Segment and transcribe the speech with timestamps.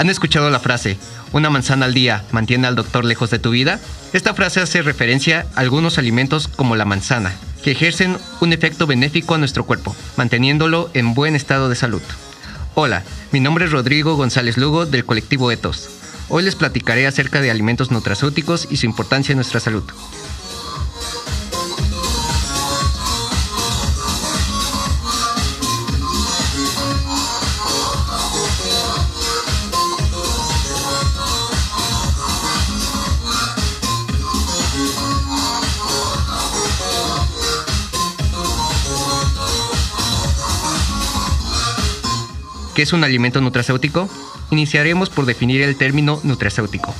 [0.00, 0.96] ¿Han escuchado la frase,
[1.30, 3.78] una manzana al día mantiene al doctor lejos de tu vida?
[4.14, 9.34] Esta frase hace referencia a algunos alimentos como la manzana, que ejercen un efecto benéfico
[9.34, 12.00] a nuestro cuerpo, manteniéndolo en buen estado de salud.
[12.74, 15.90] Hola, mi nombre es Rodrigo González Lugo del colectivo Etos.
[16.30, 19.84] Hoy les platicaré acerca de alimentos nutracéuticos y su importancia en nuestra salud.
[42.80, 44.08] ¿Qué es un alimento nutracéutico?
[44.50, 46.94] Iniciaremos por definir el término nutracéutico,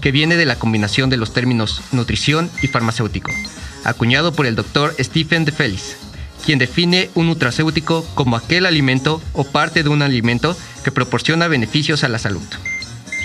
[0.00, 3.30] que viene de la combinación de los términos nutrición y farmacéutico,
[3.84, 5.98] acuñado por el doctor Stephen de Felice,
[6.46, 12.02] quien define un nutracéutico como aquel alimento o parte de un alimento que proporciona beneficios
[12.02, 12.48] a la salud.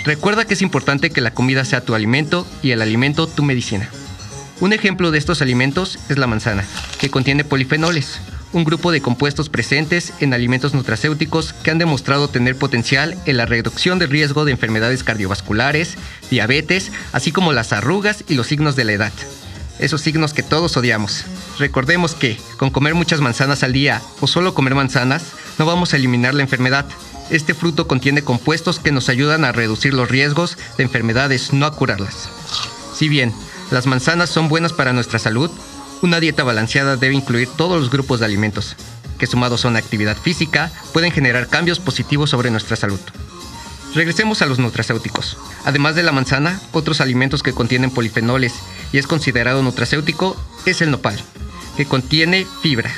[0.04, 3.88] Recuerda que es importante que la comida sea tu alimento y el alimento tu medicina.
[4.60, 6.66] Un ejemplo de estos alimentos es la manzana,
[7.00, 8.20] que contiene polifenoles,
[8.52, 13.46] un grupo de compuestos presentes en alimentos nutracéuticos que han demostrado tener potencial en la
[13.46, 15.96] reducción del riesgo de enfermedades cardiovasculares,
[16.30, 19.12] diabetes, así como las arrugas y los signos de la edad.
[19.78, 21.24] Esos signos que todos odiamos.
[21.58, 25.24] Recordemos que, con comer muchas manzanas al día o solo comer manzanas,
[25.58, 26.86] no vamos a eliminar la enfermedad.
[27.30, 31.74] Este fruto contiene compuestos que nos ayudan a reducir los riesgos de enfermedades, no a
[31.74, 32.28] curarlas.
[32.94, 33.32] Si bien
[33.70, 35.50] las manzanas son buenas para nuestra salud,
[36.02, 38.76] una dieta balanceada debe incluir todos los grupos de alimentos,
[39.18, 43.00] que sumados a una actividad física pueden generar cambios positivos sobre nuestra salud.
[43.94, 45.36] Regresemos a los nutracéuticos.
[45.64, 48.54] Además de la manzana, otros alimentos que contienen polifenoles
[48.92, 50.36] y es considerado nutracéutico
[50.66, 51.22] es el nopal,
[51.76, 52.90] que contiene fibra.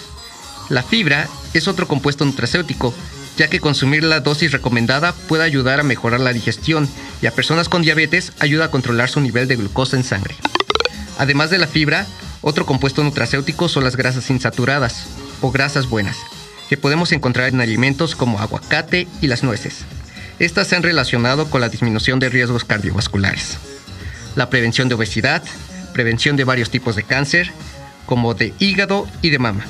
[0.70, 2.94] La fibra es otro compuesto nutracéutico,
[3.36, 6.88] ya que consumir la dosis recomendada puede ayudar a mejorar la digestión
[7.20, 10.36] y a personas con diabetes ayuda a controlar su nivel de glucosa en sangre.
[11.18, 12.06] Además de la fibra,
[12.44, 15.06] otro compuesto nutracéutico son las grasas insaturadas
[15.40, 16.18] o grasas buenas,
[16.68, 19.86] que podemos encontrar en alimentos como aguacate y las nueces.
[20.38, 23.56] Estas se han relacionado con la disminución de riesgos cardiovasculares,
[24.36, 25.42] la prevención de obesidad,
[25.94, 27.50] prevención de varios tipos de cáncer,
[28.04, 29.64] como de hígado y de mama.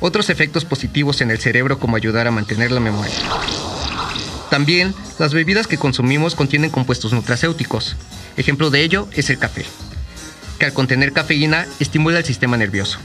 [0.00, 3.14] Otros efectos positivos en el cerebro como ayudar a mantener la memoria.
[4.50, 7.96] También, las bebidas que consumimos contienen compuestos nutracéuticos.
[8.36, 9.64] Ejemplo de ello es el café
[10.64, 12.98] al contener cafeína estimula el sistema nervioso,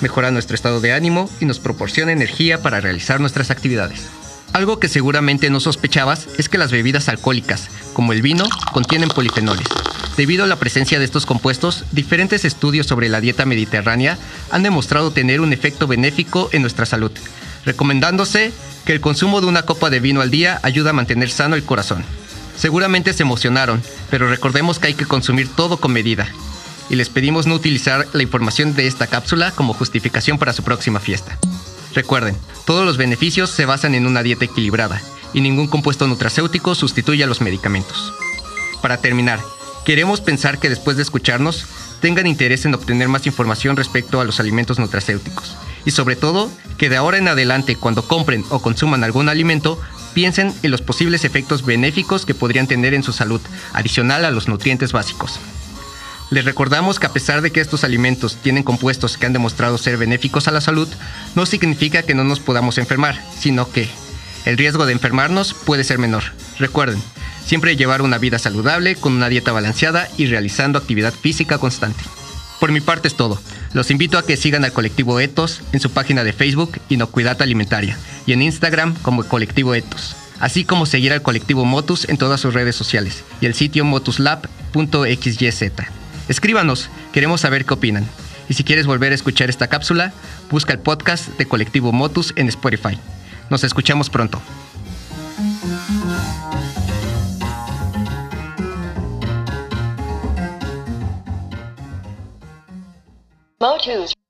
[0.00, 4.08] mejora nuestro estado de ánimo y nos proporciona energía para realizar nuestras actividades.
[4.52, 9.66] Algo que seguramente no sospechabas es que las bebidas alcohólicas, como el vino, contienen polifenoles.
[10.16, 14.18] Debido a la presencia de estos compuestos, diferentes estudios sobre la dieta mediterránea
[14.50, 17.12] han demostrado tener un efecto benéfico en nuestra salud,
[17.64, 18.52] recomendándose
[18.84, 21.64] que el consumo de una copa de vino al día ayuda a mantener sano el
[21.64, 22.04] corazón.
[22.58, 26.28] Seguramente se emocionaron, pero recordemos que hay que consumir todo con medida
[26.90, 31.00] y les pedimos no utilizar la información de esta cápsula como justificación para su próxima
[31.00, 31.38] fiesta.
[31.94, 35.00] Recuerden, todos los beneficios se basan en una dieta equilibrada
[35.34, 38.12] y ningún compuesto nutracéutico sustituye a los medicamentos.
[38.80, 39.40] Para terminar,
[39.84, 41.66] queremos pensar que después de escucharnos,
[42.00, 46.88] tengan interés en obtener más información respecto a los alimentos nutracéuticos y sobre todo que
[46.88, 49.80] de ahora en adelante cuando compren o consuman algún alimento
[50.12, 53.40] piensen en los posibles efectos benéficos que podrían tener en su salud,
[53.72, 55.38] adicional a los nutrientes básicos.
[56.32, 59.98] Les recordamos que a pesar de que estos alimentos tienen compuestos que han demostrado ser
[59.98, 60.88] benéficos a la salud,
[61.34, 63.86] no significa que no nos podamos enfermar, sino que
[64.46, 66.22] el riesgo de enfermarnos puede ser menor.
[66.58, 67.02] Recuerden,
[67.44, 72.02] siempre llevar una vida saludable con una dieta balanceada y realizando actividad física constante.
[72.58, 73.38] Por mi parte es todo.
[73.74, 77.98] Los invito a que sigan al colectivo Etos en su página de Facebook Inocuidad Alimentaria
[78.24, 82.54] y en Instagram como colectivo Etos, así como seguir al colectivo Motus en todas sus
[82.54, 86.01] redes sociales y el sitio motuslab.xyz.
[86.28, 88.06] Escríbanos, queremos saber qué opinan.
[88.48, 90.12] Y si quieres volver a escuchar esta cápsula,
[90.50, 92.98] busca el podcast de Colectivo Motus en Spotify.
[93.50, 94.40] Nos escuchamos pronto.
[103.60, 104.14] Motus.